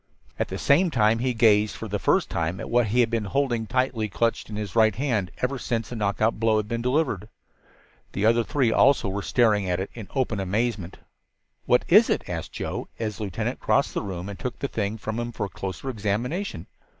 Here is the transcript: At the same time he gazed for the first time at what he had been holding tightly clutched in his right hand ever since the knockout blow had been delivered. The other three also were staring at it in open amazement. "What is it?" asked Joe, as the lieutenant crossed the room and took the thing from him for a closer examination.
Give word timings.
At 0.39 0.47
the 0.47 0.57
same 0.57 0.89
time 0.89 1.19
he 1.19 1.35
gazed 1.35 1.75
for 1.75 1.87
the 1.87 1.99
first 1.99 2.27
time 2.27 2.59
at 2.59 2.71
what 2.71 2.87
he 2.87 3.01
had 3.01 3.11
been 3.11 3.25
holding 3.25 3.67
tightly 3.67 4.09
clutched 4.09 4.49
in 4.49 4.55
his 4.55 4.75
right 4.75 4.95
hand 4.95 5.29
ever 5.43 5.59
since 5.59 5.89
the 5.89 5.95
knockout 5.95 6.39
blow 6.39 6.57
had 6.57 6.67
been 6.67 6.81
delivered. 6.81 7.29
The 8.13 8.25
other 8.25 8.43
three 8.43 8.71
also 8.71 9.09
were 9.09 9.21
staring 9.21 9.69
at 9.69 9.79
it 9.79 9.91
in 9.93 10.07
open 10.15 10.39
amazement. 10.39 10.97
"What 11.67 11.85
is 11.87 12.09
it?" 12.09 12.27
asked 12.27 12.53
Joe, 12.53 12.87
as 12.97 13.17
the 13.17 13.25
lieutenant 13.25 13.59
crossed 13.59 13.93
the 13.93 14.01
room 14.01 14.27
and 14.27 14.39
took 14.39 14.57
the 14.57 14.67
thing 14.67 14.97
from 14.97 15.19
him 15.19 15.31
for 15.31 15.45
a 15.45 15.49
closer 15.49 15.87
examination. 15.87 16.65